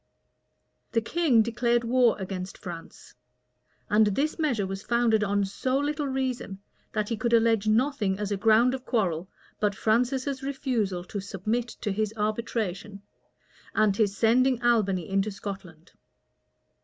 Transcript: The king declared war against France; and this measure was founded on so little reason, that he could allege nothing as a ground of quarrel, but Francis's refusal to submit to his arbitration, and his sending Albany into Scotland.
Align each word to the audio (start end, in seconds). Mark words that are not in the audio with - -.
The 0.93 1.01
king 1.01 1.43
declared 1.43 1.83
war 1.83 2.17
against 2.17 2.57
France; 2.57 3.13
and 3.87 4.07
this 4.07 4.39
measure 4.39 4.65
was 4.65 4.81
founded 4.81 5.23
on 5.23 5.45
so 5.45 5.77
little 5.77 6.07
reason, 6.07 6.57
that 6.91 7.09
he 7.09 7.15
could 7.15 7.33
allege 7.33 7.67
nothing 7.67 8.17
as 8.17 8.31
a 8.31 8.35
ground 8.37 8.73
of 8.73 8.83
quarrel, 8.83 9.29
but 9.59 9.75
Francis's 9.75 10.41
refusal 10.41 11.03
to 11.03 11.19
submit 11.19 11.67
to 11.81 11.91
his 11.91 12.15
arbitration, 12.17 13.03
and 13.75 13.95
his 13.95 14.17
sending 14.17 14.59
Albany 14.63 15.07
into 15.07 15.29
Scotland. 15.29 15.91